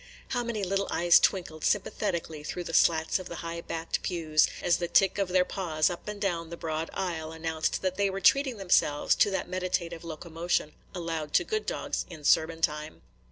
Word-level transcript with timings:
How 0.29 0.43
many 0.43 0.63
little 0.63 0.87
eyes 0.89 1.19
twinkled 1.19 1.63
sympathetically 1.63 2.43
through 2.43 2.63
the 2.63 2.73
slats 2.73 3.19
of 3.19 3.29
the 3.29 3.35
high 3.45 3.61
backed 3.61 4.01
pews, 4.01 4.47
as 4.59 4.77
the 4.77 4.87
tick 4.87 5.19
of 5.19 5.27
their 5.27 5.45
paws 5.45 5.91
up 5.91 6.07
and 6.07 6.19
down 6.19 6.49
the 6.49 6.57
broad 6.57 6.89
aisle 6.95 7.31
announced 7.31 7.83
that 7.83 7.97
they 7.97 8.09
were 8.09 8.19
treating 8.19 8.57
themselves 8.57 9.13
to 9.17 9.29
that 9.29 9.47
meditative 9.47 10.03
locomotion 10.03 10.73
allowed 10.95 11.35
to 11.35 11.43
good 11.43 11.67
dogs 11.67 12.07
in 12.09 12.23
sermon 12.23 12.61
time! 12.61 13.03